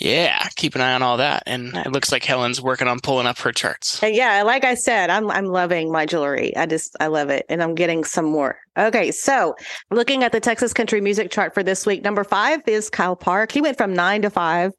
yeah, 0.00 0.48
keep 0.56 0.74
an 0.74 0.80
eye 0.80 0.94
on 0.94 1.02
all 1.02 1.18
that. 1.18 1.42
And 1.46 1.76
it 1.76 1.92
looks 1.92 2.10
like 2.10 2.24
Helen's 2.24 2.60
working 2.60 2.88
on 2.88 3.00
pulling 3.00 3.26
up 3.26 3.38
her 3.40 3.52
charts. 3.52 4.00
Yeah, 4.02 4.42
like 4.42 4.64
I 4.64 4.74
said, 4.74 5.10
I'm 5.10 5.30
I'm 5.30 5.44
loving 5.44 5.92
my 5.92 6.06
jewelry. 6.06 6.56
I 6.56 6.66
just 6.66 6.96
I 7.00 7.08
love 7.08 7.28
it, 7.28 7.44
and 7.48 7.62
I'm 7.62 7.74
getting 7.74 8.04
some 8.04 8.24
more. 8.24 8.58
Okay, 8.78 9.12
so 9.12 9.54
looking 9.90 10.24
at 10.24 10.32
the 10.32 10.40
Texas 10.40 10.72
country 10.72 11.00
music 11.00 11.30
chart 11.30 11.52
for 11.52 11.62
this 11.62 11.84
week, 11.84 12.02
number 12.02 12.24
five 12.24 12.60
is 12.66 12.88
Kyle 12.88 13.16
Park. 13.16 13.52
He 13.52 13.60
went 13.60 13.76
from 13.76 13.92
nine 13.92 14.22
to 14.22 14.30
five. 14.30 14.72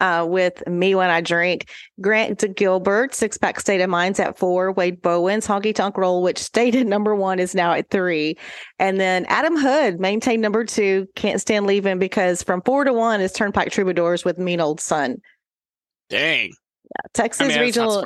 Uh, 0.00 0.26
with 0.26 0.66
me 0.66 0.94
when 0.94 1.10
I 1.10 1.20
drink, 1.20 1.68
Grant 2.00 2.42
Gilbert, 2.56 3.14
six 3.14 3.36
pack 3.36 3.60
state 3.60 3.82
of 3.82 3.90
mind's 3.90 4.18
at 4.18 4.38
four. 4.38 4.72
Wade 4.72 5.02
Bowen's 5.02 5.46
honky 5.46 5.74
tonk 5.74 5.98
roll, 5.98 6.22
which 6.22 6.38
stayed 6.38 6.74
at 6.74 6.86
number 6.86 7.14
one, 7.14 7.38
is 7.38 7.54
now 7.54 7.72
at 7.72 7.90
three. 7.90 8.38
And 8.78 8.98
then 8.98 9.26
Adam 9.28 9.56
Hood 9.56 10.00
maintained 10.00 10.40
number 10.40 10.64
two. 10.64 11.06
Can't 11.16 11.40
stand 11.40 11.66
leaving 11.66 11.98
because 11.98 12.42
from 12.42 12.62
four 12.62 12.84
to 12.84 12.92
one 12.94 13.20
is 13.20 13.32
Turnpike 13.32 13.70
Troubadours 13.72 14.24
with 14.24 14.38
Mean 14.38 14.60
Old 14.60 14.80
Sun. 14.80 15.18
Dang. 16.08 16.52
Texas 17.12 17.46
I 17.46 17.48
mean, 17.48 17.60
Regional. 17.60 18.04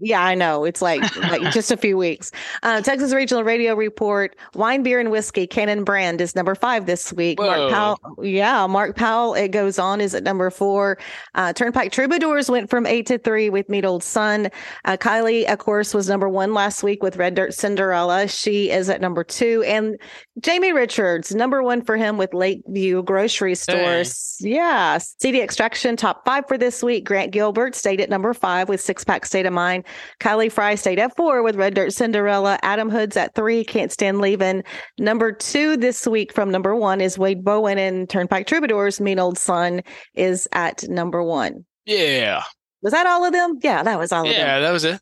Yeah, 0.00 0.22
I 0.22 0.34
know. 0.34 0.64
It's 0.64 0.82
like 0.82 1.16
like 1.16 1.42
just 1.52 1.70
a 1.70 1.76
few 1.76 1.96
weeks. 1.96 2.30
Uh, 2.62 2.80
Texas 2.80 3.12
Regional 3.12 3.44
Radio 3.44 3.74
Report: 3.74 4.36
Wine, 4.54 4.82
beer, 4.82 5.00
and 5.00 5.10
whiskey. 5.10 5.46
Cannon 5.46 5.84
Brand 5.84 6.20
is 6.20 6.34
number 6.36 6.54
five 6.54 6.86
this 6.86 7.12
week. 7.12 7.40
Whoa. 7.40 7.46
Mark 7.46 7.72
Powell. 7.72 8.24
Yeah, 8.24 8.66
Mark 8.66 8.96
Powell. 8.96 9.34
It 9.34 9.48
goes 9.48 9.78
on 9.78 10.00
is 10.00 10.14
at 10.14 10.22
number 10.22 10.50
four. 10.50 10.98
Uh, 11.34 11.52
Turnpike 11.52 11.92
Troubadours 11.92 12.50
went 12.50 12.70
from 12.70 12.86
eight 12.86 13.06
to 13.06 13.18
three 13.18 13.50
with 13.50 13.68
Mean 13.68 13.84
Old 13.84 14.02
Sun. 14.02 14.48
Uh, 14.84 14.96
Kylie, 14.96 15.50
of 15.50 15.58
course, 15.58 15.94
was 15.94 16.08
number 16.08 16.28
one 16.28 16.52
last 16.54 16.82
week 16.82 17.02
with 17.02 17.16
Red 17.16 17.34
Dirt 17.34 17.54
Cinderella. 17.54 18.28
She 18.28 18.70
is 18.70 18.88
at 18.88 19.00
number 19.00 19.24
two, 19.24 19.64
and 19.66 19.98
Jamie 20.40 20.72
Richards 20.72 21.34
number 21.34 21.62
one 21.62 21.82
for 21.82 21.96
him 21.96 22.18
with 22.18 22.34
Lakeview 22.34 23.02
Grocery 23.02 23.54
Stores. 23.54 24.36
Yeah, 24.40 24.98
CDX 24.98 25.56
Traction 25.56 25.96
top 25.96 26.24
five 26.24 26.46
for 26.46 26.58
this 26.58 26.82
week. 26.82 27.04
Grant 27.04 27.32
Gilbert 27.32 27.74
stayed 27.74 28.00
at 28.00 28.10
number 28.10 28.25
five 28.34 28.68
with 28.68 28.80
Six 28.80 29.04
Pack 29.04 29.26
State 29.26 29.46
of 29.46 29.52
Mind. 29.52 29.84
Kylie 30.20 30.50
Frey 30.50 30.76
stayed 30.76 30.98
at 30.98 31.16
four 31.16 31.42
with 31.42 31.56
Red 31.56 31.74
Dirt 31.74 31.92
Cinderella. 31.92 32.58
Adam 32.62 32.90
Hood's 32.90 33.16
at 33.16 33.34
three. 33.34 33.64
Can't 33.64 33.92
stand 33.92 34.20
leaving. 34.20 34.62
Number 34.98 35.32
two 35.32 35.76
this 35.76 36.06
week 36.06 36.32
from 36.32 36.50
number 36.50 36.74
one 36.74 37.00
is 37.00 37.18
Wade 37.18 37.44
Bowen 37.44 37.78
and 37.78 38.08
Turnpike 38.08 38.46
Troubadours. 38.46 39.00
Mean 39.00 39.18
Old 39.18 39.38
Sun 39.38 39.82
is 40.14 40.48
at 40.52 40.88
number 40.88 41.22
one. 41.22 41.64
Yeah. 41.84 42.42
Was 42.82 42.92
that 42.92 43.06
all 43.06 43.24
of 43.24 43.32
them? 43.32 43.58
Yeah, 43.62 43.82
that 43.82 43.98
was 43.98 44.12
all 44.12 44.22
of 44.26 44.32
them. 44.32 44.34
Yeah, 44.34 44.60
that 44.60 44.70
was 44.70 44.84
it. 44.84 45.00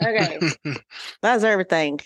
Okay, 0.00 0.38
that 1.22 1.34
was 1.34 1.42
everything. 1.44 2.00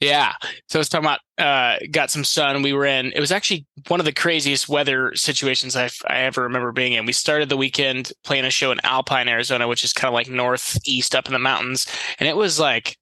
Yeah. 0.00 0.32
So 0.68 0.78
I 0.78 0.80
was 0.80 0.88
talking 0.88 1.06
about 1.06 1.20
uh 1.38 1.78
got 1.90 2.10
some 2.10 2.24
sun. 2.24 2.62
We 2.62 2.72
were 2.72 2.86
in 2.86 3.12
it 3.12 3.20
was 3.20 3.32
actually 3.32 3.66
one 3.88 4.00
of 4.00 4.06
the 4.06 4.12
craziest 4.12 4.68
weather 4.68 5.14
situations 5.14 5.76
I've 5.76 5.96
I 6.06 6.20
ever 6.20 6.42
remember 6.42 6.72
being 6.72 6.94
in. 6.94 7.04
We 7.04 7.12
started 7.12 7.50
the 7.50 7.56
weekend 7.56 8.12
playing 8.24 8.46
a 8.46 8.50
show 8.50 8.72
in 8.72 8.80
Alpine, 8.82 9.28
Arizona, 9.28 9.68
which 9.68 9.84
is 9.84 9.92
kind 9.92 10.08
of 10.08 10.14
like 10.14 10.28
northeast 10.28 11.14
up 11.14 11.26
in 11.26 11.32
the 11.32 11.38
mountains. 11.38 11.86
And 12.18 12.28
it 12.28 12.36
was 12.36 12.58
like 12.58 12.96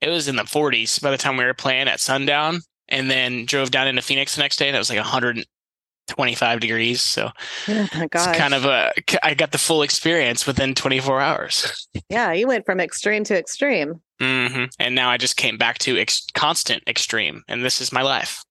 it 0.00 0.08
was 0.08 0.28
in 0.28 0.36
the 0.36 0.44
forties 0.44 0.98
by 1.00 1.10
the 1.10 1.18
time 1.18 1.36
we 1.36 1.44
were 1.44 1.54
playing 1.54 1.88
at 1.88 2.00
sundown 2.00 2.60
and 2.88 3.10
then 3.10 3.44
drove 3.44 3.72
down 3.72 3.88
into 3.88 4.02
Phoenix 4.02 4.36
the 4.36 4.42
next 4.42 4.58
day 4.58 4.68
and 4.68 4.76
it 4.76 4.78
was 4.78 4.90
like 4.90 4.98
125 4.98 6.60
degrees. 6.60 7.00
So 7.00 7.30
Oh 7.68 7.88
it's 7.92 8.26
kind 8.38 8.54
of 8.54 8.64
a 8.64 8.92
I 9.24 9.34
got 9.34 9.50
the 9.50 9.58
full 9.58 9.82
experience 9.82 10.46
within 10.46 10.76
24 10.76 11.20
hours. 11.20 11.88
yeah, 12.08 12.30
you 12.32 12.46
went 12.46 12.64
from 12.64 12.78
extreme 12.78 13.24
to 13.24 13.36
extreme. 13.36 14.00
Hmm 14.20 14.64
And 14.78 14.94
now 14.94 15.10
I 15.10 15.16
just 15.16 15.36
came 15.36 15.58
back 15.58 15.78
to 15.78 15.98
ex- 15.98 16.26
constant 16.34 16.82
extreme, 16.88 17.42
and 17.48 17.64
this 17.64 17.80
is 17.80 17.92
my 17.92 18.02
life. 18.02 18.42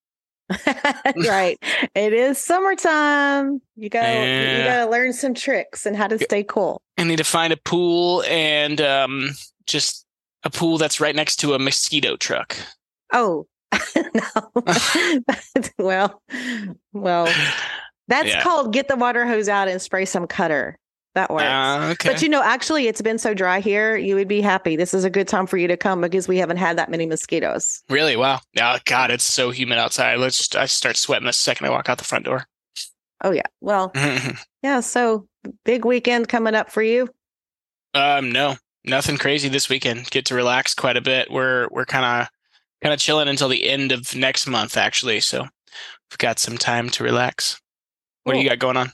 right. 1.27 1.57
It 1.95 2.13
is 2.13 2.37
summertime. 2.37 3.61
You 3.75 3.89
gotta 3.89 4.19
you 4.59 4.63
gotta 4.63 4.89
learn 4.91 5.11
some 5.13 5.33
tricks 5.33 5.85
and 5.87 5.95
how 5.95 6.07
to 6.07 6.19
stay 6.19 6.43
cool. 6.43 6.81
I 6.99 7.03
need 7.03 7.17
to 7.17 7.23
find 7.23 7.51
a 7.51 7.57
pool 7.57 8.23
and 8.27 8.79
um, 8.79 9.31
just 9.65 10.05
a 10.43 10.51
pool 10.51 10.77
that's 10.77 10.99
right 10.99 11.15
next 11.15 11.37
to 11.37 11.53
a 11.55 11.59
mosquito 11.59 12.15
truck. 12.15 12.55
Oh 13.11 13.47
no. 13.95 14.63
well, 15.79 16.21
well, 16.93 17.25
that's 18.07 18.27
Yeah. 18.29 18.43
called 18.43 18.71
get 18.71 18.87
the 18.87 18.95
water 18.95 19.25
hose 19.25 19.49
out 19.49 19.67
and 19.67 19.81
spray 19.81 20.05
some 20.05 20.27
cutter. 20.27 20.77
That 21.15 21.31
works. 21.31 21.43
Uh, 21.43 21.89
okay. 21.93 22.09
But 22.11 22.21
you 22.21 22.27
know, 22.27 22.43
actually, 22.43 22.87
it's 22.87 23.01
been 23.01 23.17
so 23.17 23.33
dry 23.33 23.61
here. 23.61 23.95
You 23.95 24.15
would 24.15 24.27
be 24.27 24.41
happy. 24.41 24.75
This 24.75 24.93
is 24.93 25.05
a 25.05 25.09
good 25.09 25.29
time 25.29 25.47
for 25.47 25.57
you 25.57 25.67
to 25.69 25.77
come 25.77 26.01
because 26.01 26.27
we 26.27 26.37
haven't 26.37 26.57
had 26.57 26.77
that 26.77 26.91
many 26.91 27.05
mosquitoes. 27.05 27.81
really? 27.89 28.17
Wow. 28.17 28.41
Oh, 28.59 28.77
God, 28.85 29.11
it's 29.11 29.23
so 29.23 29.49
humid 29.49 29.77
outside. 29.77 30.19
Let's 30.19 30.37
just, 30.37 30.55
I 30.57 30.65
start 30.65 30.97
sweating 30.97 31.25
the 31.25 31.33
second 31.33 31.67
I 31.67 31.69
walk 31.69 31.89
out 31.89 31.97
the 31.97 32.03
front 32.03 32.25
door. 32.25 32.45
Oh 33.23 33.31
yeah. 33.31 33.47
Well, 33.61 33.91
yeah. 33.95 34.37
yeah. 34.61 34.79
So 34.81 35.27
big 35.63 35.85
weekend 35.85 36.27
coming 36.27 36.53
up 36.53 36.69
for 36.69 36.83
you. 36.83 37.07
Um, 37.93 38.31
no, 38.31 38.57
nothing 38.83 39.17
crazy 39.17 39.47
this 39.47 39.69
weekend. 39.69 40.09
Get 40.11 40.25
to 40.25 40.35
relax 40.35 40.75
quite 40.75 40.97
a 40.97 41.01
bit. 41.01 41.31
We're 41.31 41.69
we're 41.71 41.85
kind 41.85 42.05
of 42.05 42.29
kind 42.83 42.93
of 42.93 42.99
chilling 42.99 43.29
until 43.29 43.47
the 43.47 43.67
end 43.67 43.93
of 43.93 44.13
next 44.15 44.47
month, 44.47 44.75
actually. 44.75 45.21
So 45.21 45.43
we've 45.43 46.17
got 46.17 46.39
some 46.39 46.57
time 46.57 46.89
to 46.89 47.03
relax. 47.03 47.59
What 48.23 48.33
do 48.33 48.39
you 48.39 48.49
got 48.49 48.59
going 48.59 48.75
on? 48.75 48.91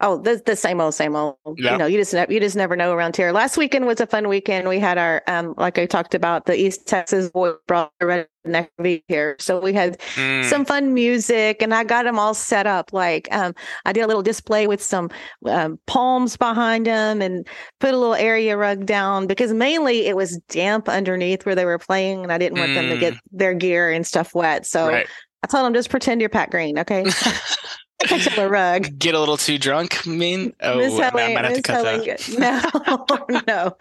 Oh, 0.00 0.18
the, 0.18 0.42
the 0.44 0.56
same 0.56 0.78
old, 0.78 0.94
same 0.94 1.16
old. 1.16 1.36
Yeah. 1.56 1.72
You 1.72 1.78
know, 1.78 1.86
you 1.86 1.96
just 1.96 2.12
ne- 2.12 2.26
you 2.28 2.38
just 2.38 2.54
never 2.54 2.76
know 2.76 2.92
around 2.92 3.16
here. 3.16 3.32
Last 3.32 3.56
weekend 3.56 3.86
was 3.86 3.98
a 3.98 4.06
fun 4.06 4.28
weekend. 4.28 4.68
We 4.68 4.78
had 4.78 4.98
our 4.98 5.22
um, 5.26 5.54
like 5.56 5.78
I 5.78 5.86
talked 5.86 6.14
about, 6.14 6.44
the 6.44 6.54
East 6.54 6.86
Texas 6.86 7.30
boy 7.30 7.52
brought 7.66 7.92
the 7.98 8.26
redneck 8.44 9.00
here, 9.08 9.36
so 9.38 9.58
we 9.58 9.72
had 9.72 9.98
Mm, 10.16 10.44
some 10.44 10.66
fun 10.66 10.92
music, 10.92 11.62
and 11.62 11.72
I 11.72 11.82
got 11.84 12.04
them 12.04 12.18
all 12.18 12.34
set 12.34 12.66
up. 12.66 12.92
Like 12.92 13.26
um, 13.32 13.54
I 13.86 13.94
did 13.94 14.02
a 14.02 14.06
little 14.06 14.22
display 14.22 14.66
with 14.66 14.82
some 14.82 15.10
um, 15.46 15.78
palms 15.86 16.36
behind 16.36 16.84
them, 16.84 17.22
and 17.22 17.46
put 17.80 17.94
a 17.94 17.96
little 17.96 18.14
area 18.14 18.54
rug 18.58 18.84
down 18.84 19.26
because 19.26 19.54
mainly 19.54 20.06
it 20.06 20.14
was 20.14 20.36
damp 20.48 20.90
underneath 20.90 21.46
where 21.46 21.54
they 21.54 21.64
were 21.64 21.78
playing, 21.78 22.22
and 22.22 22.32
I 22.32 22.36
didn't 22.36 22.58
want 22.58 22.74
them 22.74 22.90
to 22.90 22.98
get 22.98 23.14
their 23.32 23.54
gear 23.54 23.90
and 23.90 24.06
stuff 24.06 24.34
wet. 24.34 24.66
So 24.66 24.88
right. 24.88 25.08
I 25.42 25.46
told 25.46 25.64
them 25.64 25.72
just 25.72 25.88
pretend 25.88 26.20
you're 26.20 26.28
Pat 26.28 26.50
Green, 26.50 26.78
okay? 26.80 27.06
Catch 28.00 28.36
a 28.36 28.48
rug. 28.48 28.98
Get 28.98 29.14
a 29.14 29.20
little 29.20 29.36
too 29.36 29.58
drunk. 29.58 30.06
I 30.06 30.10
mean, 30.10 30.54
oh, 30.60 30.76
Miss 30.76 31.00
I 31.00 31.10
might 31.10 31.44
have 31.44 31.62
to 31.62 31.72
Miss 31.72 32.26
that. 32.36 33.26
No, 33.28 33.42
no, 33.48 33.76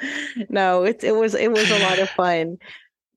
no. 0.50 0.84
It 0.84 1.04
it 1.04 1.16
was 1.16 1.36
it 1.36 1.52
was 1.52 1.70
a 1.70 1.80
lot 1.80 2.00
of 2.00 2.10
fun, 2.12 2.58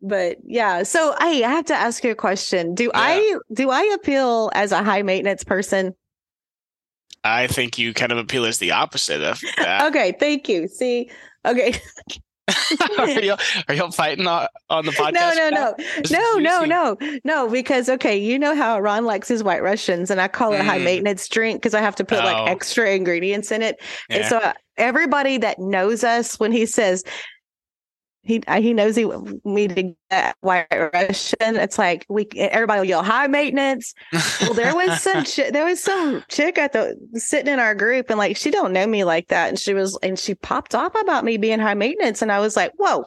but 0.03 0.39
yeah. 0.45 0.83
So 0.83 1.15
I 1.19 1.29
have 1.29 1.67
to 1.67 1.75
ask 1.75 2.03
you 2.03 2.11
a 2.11 2.17
question. 2.17 2.75
Do 2.75 2.91
I 2.95 3.39
do 3.53 3.71
I 3.71 3.83
appeal 3.95 4.51
as 4.55 4.73
a 4.73 4.83
high 4.83 5.03
maintenance 5.03 5.45
person? 5.45 5.95
I 7.25 7.47
think 7.47 7.79
you 7.79 7.95
kind 7.95 8.13
of 8.13 8.19
appeal 8.19 8.45
as 8.45 8.59
the 8.59 8.73
opposite 8.73 9.23
of 9.23 9.41
that. 9.57 9.83
Okay, 9.89 10.15
thank 10.19 10.49
you. 10.49 10.69
See, 10.69 11.11
okay, 11.45 11.81
are, 12.99 13.09
y'all, 13.09 13.39
are 13.69 13.75
y'all 13.75 13.91
fighting 13.91 14.27
on, 14.27 14.47
on 14.71 14.85
the 14.87 14.93
podcast? 14.93 15.13
no, 15.13 15.33
no, 15.35 15.51
no, 15.51 15.75
no, 16.11 16.39
no, 16.39 16.65
no, 16.65 17.19
no. 17.25 17.49
Because 17.51 17.89
okay, 17.89 18.17
you 18.17 18.39
know 18.39 18.55
how 18.55 18.79
Ron 18.81 19.05
likes 19.05 19.29
his 19.29 19.43
White 19.43 19.63
Russians, 19.63 20.11
and 20.11 20.21
I 20.21 20.29
call 20.29 20.53
it 20.53 20.61
a 20.61 20.65
high 20.65 20.79
Mm. 20.79 20.85
maintenance 20.85 21.29
drink 21.29 21.61
because 21.61 21.75
I 21.75 21.81
have 21.81 21.97
to 21.97 22.05
put 22.05 22.19
Oh. 22.21 22.25
like 22.25 22.51
extra 22.51 22.91
ingredients 22.91 23.51
in 23.53 23.63
it. 23.63 23.81
And 24.11 24.25
so 24.27 24.53
everybody 24.77 25.39
that 25.39 25.59
knows 25.59 26.05
us, 26.05 26.39
when 26.39 26.53
he 26.53 26.67
says 26.67 27.05
he 28.29 28.43
uh, 28.47 28.61
he 28.61 28.75
knows 28.75 28.95
he 28.95 29.07
me 29.45 29.69
to 29.69 29.95
get 30.11 30.37
white 30.41 30.67
Russian, 30.71 31.57
it's 31.57 31.79
like 31.79 32.05
we 32.11 32.29
everybody 32.37 32.81
will 32.81 32.85
yell 32.85 33.03
high 33.03 33.27
maintenance. 33.27 33.95
Well, 34.43 34.53
there 34.53 34.75
was 34.75 35.01
some 35.03 35.25
chi- 35.25 35.51
there 35.51 35.65
was 35.65 35.83
some 35.83 36.23
chick 36.29 36.59
at 36.59 36.75
the 36.75 36.95
sitting 37.15 37.51
in 37.53 37.59
our 37.59 37.75
group, 37.75 38.11
and 38.11 38.19
like 38.19 38.37
she 38.37 38.51
don't 38.51 38.75
know 38.75 38.87
me 38.87 39.03
like 39.05 39.29
that, 39.29 39.49
and 39.49 39.59
she 39.59 39.73
was 39.73 39.99
and 40.03 40.19
she 40.19 40.35
popped 40.35 40.75
off 40.75 40.95
about 41.01 41.25
me 41.25 41.39
being 41.39 41.59
high 41.59 41.73
maintenance, 41.75 42.21
and 42.21 42.31
I 42.31 42.39
was 42.39 42.55
like, 42.55 42.73
whoa. 42.77 43.07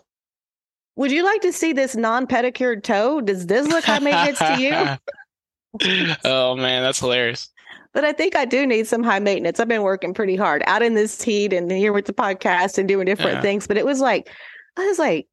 Would 0.97 1.11
you 1.11 1.23
like 1.23 1.41
to 1.43 1.53
see 1.53 1.71
this 1.71 1.95
non 1.95 2.25
pedicured 2.27 2.83
toe? 2.83 3.21
Does 3.21 3.45
this 3.45 3.67
look 3.67 3.85
high 3.85 3.99
maintenance 3.99 4.39
to 4.39 4.59
you? 4.59 6.15
oh 6.25 6.55
man, 6.55 6.81
that's 6.81 6.99
hilarious. 6.99 7.47
But 7.93 8.05
I 8.05 8.13
think 8.13 8.35
I 8.35 8.45
do 8.45 8.65
need 8.65 8.87
some 8.87 9.03
high 9.03 9.19
maintenance. 9.19 9.59
I've 9.59 9.67
been 9.67 9.81
working 9.83 10.13
pretty 10.13 10.35
hard 10.35 10.63
out 10.65 10.81
in 10.81 10.93
this 10.93 11.21
heat 11.21 11.53
and 11.53 11.69
here 11.71 11.93
with 11.93 12.05
the 12.05 12.13
podcast 12.13 12.77
and 12.77 12.87
doing 12.87 13.05
different 13.05 13.35
Yeah. 13.35 13.41
things. 13.41 13.67
But 13.67 13.77
it 13.77 13.85
was 13.85 13.99
like, 13.99 14.29
I 14.77 14.85
was 14.87 14.99
like, 14.99 15.27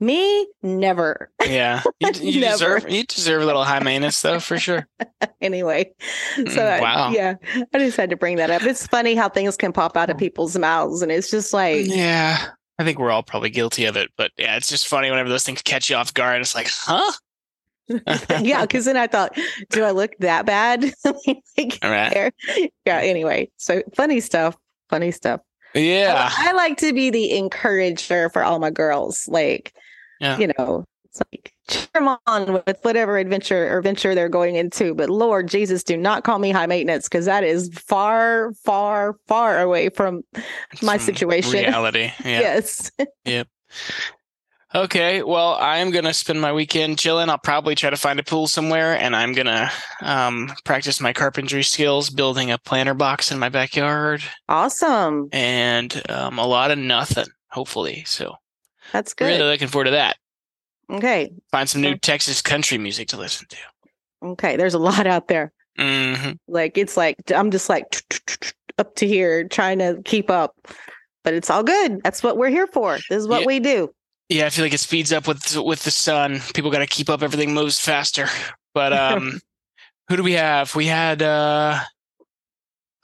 me 0.00 0.46
never. 0.62 1.30
Yeah, 1.46 1.82
you, 2.00 2.10
you 2.20 2.40
Never. 2.40 2.52
deserve 2.80 2.90
you 2.90 3.04
deserve 3.04 3.42
a 3.42 3.46
little 3.46 3.64
high 3.64 3.78
maintenance 3.80 4.20
though, 4.20 4.40
for 4.40 4.58
sure. 4.58 4.86
anyway, 5.40 5.92
so 6.36 6.42
Mm, 6.44 6.58
I- 6.72 6.80
wow. 6.80 7.10
yeah, 7.10 7.34
I 7.72 7.78
just 7.78 7.96
had 7.96 8.10
to 8.10 8.16
bring 8.16 8.36
that 8.36 8.50
up. 8.50 8.62
It's 8.62 8.86
funny 8.86 9.14
how 9.14 9.28
things 9.28 9.56
can 9.56 9.72
pop 9.72 9.96
out 9.96 10.10
of 10.10 10.18
people's 10.18 10.58
mouths, 10.58 11.02
and 11.02 11.10
it's 11.12 11.30
just 11.30 11.52
like, 11.52 11.86
Yeah, 11.86 12.46
I 12.78 12.84
think 12.84 12.98
we're 12.98 13.10
all 13.12 13.22
probably 13.22 13.50
guilty 13.50 13.84
of 13.86 13.96
it, 13.96 14.10
but 14.16 14.32
yeah, 14.36 14.56
it's 14.56 14.68
just 14.68 14.88
funny 14.88 15.08
whenever 15.08 15.28
those 15.28 15.44
things 15.44 15.62
catch 15.62 15.88
you 15.88 15.96
off 15.96 16.12
guard. 16.12 16.40
It's 16.40 16.54
like, 16.54 16.68
huh? 16.70 17.12
yeah, 18.40 18.62
because 18.62 18.84
then 18.84 18.96
I 18.96 19.06
thought, 19.06 19.38
do 19.70 19.84
I 19.84 19.92
look 19.92 20.10
that 20.18 20.44
bad? 20.44 20.84
Like, 21.56 21.78
All 21.82 21.90
right. 21.90 22.34
yeah. 22.84 22.98
Anyway, 22.98 23.50
so 23.56 23.82
funny 23.94 24.20
stuff. 24.20 24.56
Funny 24.90 25.10
stuff. 25.12 25.40
I- 25.76 25.80
Yeah, 25.80 26.30
I, 26.32 26.52
like 26.52 26.78
to 26.78 26.92
be 26.92 27.10
the 27.10 27.36
encourager 27.36 28.28
for 28.30 28.42
all 28.42 28.58
my 28.58 28.70
girls. 28.70 29.28
Like, 29.28 29.72
Yeah. 30.20 30.38
you 30.38 30.50
know, 30.58 30.84
it's 31.04 31.20
like 31.32 31.52
cheer 31.68 31.86
them 31.94 32.16
on 32.26 32.62
with 32.66 32.78
whatever 32.82 33.18
adventure 33.18 33.76
or 33.76 33.80
venture 33.82 34.14
they're 34.14 34.28
going 34.28 34.56
into. 34.56 34.94
But 34.94 35.10
Lord 35.10 35.48
Jesus, 35.48 35.82
do 35.82 35.96
not 35.96 36.24
call 36.24 36.38
me 36.38 36.50
high 36.50 36.66
maintenance 36.66 37.08
because 37.08 37.24
that 37.26 37.44
is 37.44 37.70
far, 37.74 38.52
far, 38.64 39.16
far 39.26 39.60
away 39.60 39.88
from 39.90 40.22
my 40.82 40.96
Some 40.96 41.06
situation. 41.06 41.52
reality. 41.52 42.12
Yeah. 42.24 42.40
yes. 42.40 42.90
Okay, 44.76 45.22
well, 45.22 45.56
I'm 45.58 45.90
gonna 45.90 46.12
spend 46.12 46.38
my 46.38 46.52
weekend 46.52 46.98
chilling. 46.98 47.30
I'll 47.30 47.38
probably 47.38 47.74
try 47.74 47.88
to 47.88 47.96
find 47.96 48.20
a 48.20 48.22
pool 48.22 48.46
somewhere, 48.46 48.92
and 49.00 49.16
I'm 49.16 49.32
gonna 49.32 49.70
um, 50.02 50.52
practice 50.66 51.00
my 51.00 51.14
carpentry 51.14 51.62
skills, 51.62 52.10
building 52.10 52.50
a 52.50 52.58
planter 52.58 52.92
box 52.92 53.32
in 53.32 53.38
my 53.38 53.48
backyard, 53.48 54.22
Awesome. 54.50 55.30
and 55.32 56.02
um, 56.10 56.38
a 56.38 56.46
lot 56.46 56.70
of 56.70 56.78
nothing, 56.78 57.24
hopefully. 57.50 58.04
So, 58.06 58.34
That's 58.92 59.14
good. 59.14 59.24
really 59.28 59.50
looking 59.50 59.68
forward 59.68 59.86
to 59.86 59.90
that. 59.92 60.18
Okay. 60.90 61.32
Find 61.50 61.66
some 61.66 61.80
new 61.80 61.88
Okay. 61.92 61.98
Texas 62.00 62.42
country 62.42 62.76
music 62.76 63.08
to 63.08 63.16
listen 63.16 63.46
to. 63.48 63.56
Okay. 64.28 64.56
There's 64.58 64.74
a 64.74 64.78
lot 64.78 65.06
out 65.06 65.28
there. 65.28 65.52
hmm 65.78 66.32
Like, 66.48 66.76
it's 66.76 66.98
like, 66.98 67.16
I'm 67.34 67.50
just 67.50 67.70
like 67.70 68.02
up 68.78 68.94
to 68.96 69.06
here 69.06 69.48
trying 69.48 69.78
to 69.78 70.02
keep 70.04 70.28
up. 70.30 70.54
But 71.24 71.32
it's 71.34 71.48
all 71.50 71.64
good. 71.64 72.02
That's 72.04 72.22
what 72.22 72.36
we're 72.36 72.50
here 72.50 72.68
for. 72.68 72.96
This 73.08 73.22
is 73.22 73.26
what 73.26 73.40
Yeah. 73.40 73.46
we 73.46 73.58
do. 73.58 73.90
Yeah, 74.28 74.46
I 74.46 74.50
feel 74.50 74.64
like 74.64 74.74
it 74.74 74.80
speeds 74.80 75.12
up 75.12 75.28
with 75.28 75.56
with 75.56 75.84
the 75.84 75.90
sun. 75.90 76.40
People 76.54 76.70
got 76.70 76.80
to 76.80 76.86
keep 76.86 77.08
up. 77.08 77.22
Everything 77.22 77.54
moves 77.54 77.78
faster. 77.78 78.26
But 78.74 78.92
um, 78.92 79.40
who 80.08 80.16
do 80.16 80.22
we 80.22 80.32
have? 80.32 80.74
We 80.74 80.86
had 80.86 81.22
uh, 81.22 81.78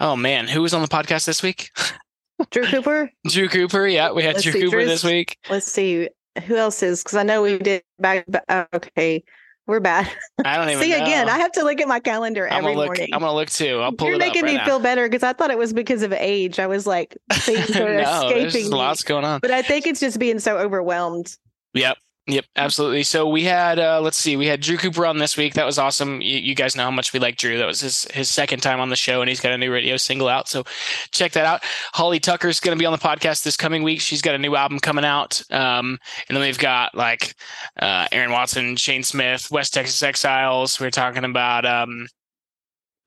oh 0.00 0.16
man, 0.16 0.48
who 0.48 0.62
was 0.62 0.74
on 0.74 0.82
the 0.82 0.88
podcast 0.88 1.24
this 1.26 1.42
week? 1.42 1.70
Drew 2.50 2.64
Cooper. 2.64 3.10
Drew 3.28 3.48
Cooper. 3.48 3.86
Yeah, 3.86 4.10
we 4.12 4.24
had 4.24 4.34
Let's 4.34 4.42
Drew 4.44 4.52
see, 4.52 4.60
Cooper 4.62 4.76
Drew's- 4.78 4.88
this 4.88 5.04
week. 5.04 5.38
let's 5.48 5.70
see 5.70 6.08
who 6.46 6.56
else 6.56 6.82
is 6.82 7.02
because 7.04 7.16
I 7.16 7.22
know 7.22 7.42
we 7.42 7.58
did 7.58 7.82
back. 7.98 8.24
ba- 8.26 8.66
Okay, 8.74 9.22
we're 9.66 9.80
bad. 9.80 10.10
I 10.44 10.56
don't 10.56 10.68
even 10.70 10.82
see 10.82 10.92
again. 10.92 11.28
I 11.28 11.38
have 11.38 11.52
to 11.52 11.62
look 11.64 11.80
at 11.80 11.88
my 11.88 12.00
calendar 12.00 12.48
I'm 12.48 12.58
every 12.58 12.74
look. 12.76 12.86
morning. 12.86 13.08
I'm 13.12 13.20
gonna 13.20 13.34
look 13.34 13.50
too. 13.50 13.78
I'll 13.80 13.92
pull 13.92 14.08
You're 14.08 14.16
it 14.16 14.22
up 14.22 14.28
making 14.28 14.42
right 14.42 14.52
me 14.52 14.56
now. 14.58 14.64
feel 14.64 14.78
better 14.80 15.08
because 15.08 15.22
I 15.22 15.32
thought 15.32 15.50
it 15.50 15.58
was 15.58 15.72
because 15.72 16.02
of 16.02 16.12
age. 16.12 16.58
I 16.58 16.66
was 16.66 16.86
like 16.86 17.16
things 17.32 17.70
are 17.76 18.02
no, 18.02 18.28
there's 18.28 18.46
escaping 18.54 18.70
me. 18.70 18.76
lots 18.76 19.02
going 19.02 19.24
on. 19.24 19.40
But 19.40 19.50
I 19.50 19.62
think 19.62 19.86
it's 19.86 20.00
just 20.00 20.18
being 20.18 20.38
so 20.38 20.58
overwhelmed. 20.58 21.36
Yep. 21.74 21.96
Yep, 22.28 22.44
absolutely. 22.54 23.02
So 23.02 23.28
we 23.28 23.42
had, 23.42 23.80
uh, 23.80 24.00
let's 24.00 24.16
see, 24.16 24.36
we 24.36 24.46
had 24.46 24.60
Drew 24.60 24.76
Cooper 24.76 25.04
on 25.06 25.18
this 25.18 25.36
week. 25.36 25.54
That 25.54 25.66
was 25.66 25.76
awesome. 25.76 26.20
You, 26.20 26.38
you 26.38 26.54
guys 26.54 26.76
know 26.76 26.84
how 26.84 26.90
much 26.92 27.12
we 27.12 27.18
like 27.18 27.36
Drew. 27.36 27.58
That 27.58 27.66
was 27.66 27.80
his 27.80 28.04
his 28.12 28.30
second 28.30 28.60
time 28.60 28.78
on 28.78 28.90
the 28.90 28.96
show, 28.96 29.22
and 29.22 29.28
he's 29.28 29.40
got 29.40 29.50
a 29.50 29.58
new 29.58 29.72
radio 29.72 29.96
single 29.96 30.28
out. 30.28 30.48
So 30.48 30.62
check 31.10 31.32
that 31.32 31.44
out. 31.44 31.62
Holly 31.92 32.20
Tucker's 32.20 32.60
going 32.60 32.76
to 32.76 32.80
be 32.80 32.86
on 32.86 32.92
the 32.92 32.98
podcast 32.98 33.42
this 33.42 33.56
coming 33.56 33.82
week. 33.82 34.00
She's 34.00 34.22
got 34.22 34.36
a 34.36 34.38
new 34.38 34.54
album 34.54 34.78
coming 34.78 35.04
out. 35.04 35.42
Um, 35.50 35.98
and 36.28 36.36
then 36.36 36.42
we've 36.42 36.60
got 36.60 36.94
like 36.94 37.34
uh, 37.80 38.06
Aaron 38.12 38.30
Watson, 38.30 38.76
Shane 38.76 39.02
Smith, 39.02 39.50
West 39.50 39.74
Texas 39.74 40.00
Exiles. 40.00 40.78
We're 40.78 40.90
talking 40.90 41.24
about 41.24 41.66
um, 41.66 42.06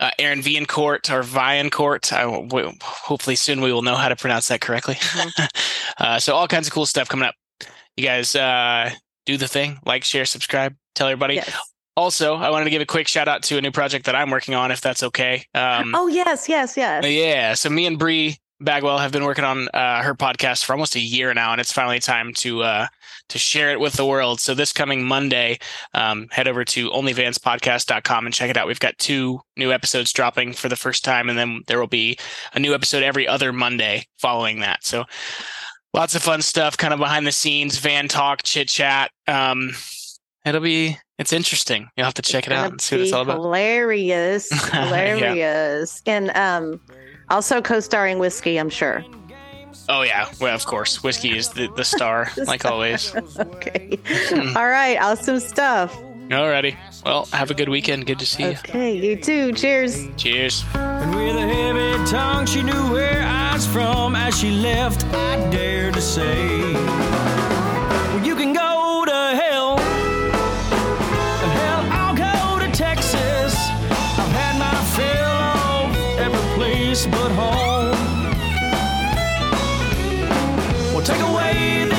uh, 0.01 0.11
Erin 0.19 0.41
Viancourt 0.41 1.09
or 1.09 1.23
Viancourt. 1.23 2.11
I, 2.11 2.23
w- 2.23 2.73
hopefully 2.81 3.37
soon 3.37 3.61
we 3.61 3.71
will 3.71 3.81
know 3.81 3.95
how 3.95 4.09
to 4.09 4.17
pronounce 4.17 4.49
that 4.49 4.59
correctly. 4.59 4.97
uh, 5.99 6.19
so 6.19 6.35
all 6.35 6.49
kinds 6.49 6.67
of 6.67 6.73
cool 6.73 6.85
stuff 6.85 7.07
coming 7.07 7.27
up. 7.29 7.35
You 7.95 8.03
guys 8.03 8.35
uh, 8.35 8.91
do 9.25 9.37
the 9.37 9.47
thing, 9.47 9.79
like, 9.85 10.03
share, 10.03 10.25
subscribe, 10.25 10.75
tell 10.93 11.07
everybody. 11.07 11.35
Yes. 11.35 11.55
Also, 11.97 12.35
I 12.35 12.49
wanted 12.49 12.65
to 12.65 12.71
give 12.71 12.81
a 12.81 12.85
quick 12.85 13.07
shout 13.07 13.27
out 13.27 13.43
to 13.43 13.57
a 13.57 13.61
new 13.61 13.71
project 13.71 14.05
that 14.05 14.15
I'm 14.15 14.29
working 14.29 14.53
on, 14.53 14.69
if 14.69 14.81
that's 14.81 15.01
okay. 15.01 15.45
Um, 15.53 15.95
oh 15.95 16.07
yes, 16.07 16.49
yes, 16.49 16.75
yes. 16.75 17.05
yeah. 17.07 17.53
So 17.53 17.69
me 17.69 17.85
and 17.85 17.97
Bree 17.97 18.37
Bagwell 18.59 18.99
have 18.99 19.11
been 19.11 19.23
working 19.23 19.45
on 19.45 19.69
uh, 19.69 20.01
her 20.01 20.13
podcast 20.13 20.65
for 20.65 20.73
almost 20.73 20.95
a 20.95 20.99
year 20.99 21.33
now, 21.33 21.51
and 21.51 21.59
it's 21.59 21.71
finally 21.71 21.99
time 21.99 22.33
to 22.35 22.63
uh, 22.63 22.87
to 23.29 23.37
share 23.37 23.71
it 23.71 23.79
with 23.79 23.93
the 23.93 24.05
world. 24.05 24.39
So 24.39 24.53
this 24.53 24.71
coming 24.73 25.05
Monday, 25.05 25.59
um, 25.93 26.27
head 26.31 26.47
over 26.47 26.63
to 26.65 26.89
onlyvanspodcast.com 26.89 28.25
and 28.25 28.33
check 28.33 28.49
it 28.49 28.57
out. 28.57 28.67
We've 28.67 28.79
got 28.79 28.97
two 28.97 29.41
new 29.57 29.71
episodes 29.71 30.13
dropping 30.13 30.53
for 30.53 30.69
the 30.69 30.75
first 30.75 31.03
time, 31.03 31.29
and 31.29 31.37
then 31.37 31.61
there 31.67 31.79
will 31.79 31.87
be 31.87 32.17
a 32.53 32.59
new 32.59 32.73
episode 32.73 33.03
every 33.03 33.27
other 33.27 33.51
Monday 33.51 34.05
following 34.17 34.59
that. 34.59 34.83
So 34.85 35.05
lots 35.95 36.13
of 36.15 36.21
fun 36.21 36.41
stuff, 36.41 36.77
kind 36.77 36.93
of 36.93 36.99
behind 36.99 37.25
the 37.25 37.31
scenes, 37.31 37.77
van 37.79 38.07
talk, 38.07 38.43
chit 38.43 38.67
chat. 38.67 39.09
Um, 39.27 39.71
it'll 40.45 40.61
be 40.61 40.97
it's 41.17 41.31
interesting. 41.33 41.87
You'll 41.95 42.05
have 42.05 42.13
to 42.15 42.21
check 42.21 42.45
it 42.45 42.53
out 42.53 42.71
and 42.71 42.81
see 42.81 42.97
what 42.97 43.01
it's 43.03 43.13
all 43.13 43.21
about. 43.21 43.37
Hilarious, 43.37 44.49
Yeah. 44.73 44.85
hilarious, 44.85 46.01
and 46.05 46.29
um, 46.35 46.81
also 47.29 47.61
co-starring 47.61 48.19
whiskey. 48.19 48.57
I'm 48.59 48.69
sure. 48.69 49.03
Oh 49.87 50.01
yeah, 50.01 50.29
well 50.41 50.53
of 50.55 50.65
course, 50.65 51.03
whiskey 51.03 51.37
is 51.37 51.49
the, 51.49 51.67
the 51.75 51.85
star, 51.85 52.29
like 52.45 52.65
always. 52.65 53.13
Okay. 53.39 53.97
Mm. 54.03 54.55
All 54.55 54.67
right. 54.67 54.97
Awesome 55.01 55.39
stuff. 55.39 55.95
Alrighty. 56.29 56.75
Well, 57.05 57.25
have 57.33 57.51
a 57.51 57.53
good 57.53 57.69
weekend. 57.69 58.07
Good 58.07 58.19
to 58.19 58.25
see 58.25 58.43
you. 58.43 58.49
Okay. 58.49 58.95
You 58.97 59.15
too. 59.15 59.53
Cheers. 59.53 60.07
Cheers. 60.17 60.63
And 61.01 61.15
with 61.15 61.35
a 61.35 61.47
heavy 61.47 62.09
tongue, 62.09 62.45
she 62.45 62.61
knew 62.63 62.91
where 62.91 63.23
I 63.23 63.53
was 63.53 63.65
from. 63.65 64.15
As 64.15 64.37
she 64.37 64.51
left, 64.51 65.05
I 65.13 65.49
dared 65.49 65.93
to 65.95 66.01
say, 66.01 66.73
Well, 66.73 68.25
you 68.25 68.35
can 68.35 68.53
go 68.53 69.03
to 69.05 69.19
hell. 69.41 69.77
Hell, 71.59 71.81
I'll 71.99 72.15
go 72.15 72.59
to 72.65 72.71
Texas. 72.71 73.53
I've 74.21 74.33
had 74.41 74.57
my 74.57 74.75
fill 74.95 75.37
of 75.71 76.19
every 76.19 76.55
place 76.55 77.05
but 77.05 77.31
home. 77.31 77.91
Well, 80.93 81.03
take 81.03 81.21
away 81.21 81.94